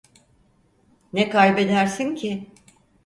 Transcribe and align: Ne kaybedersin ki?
Ne 1.13 1.29
kaybedersin 1.29 2.15
ki? 2.15 2.47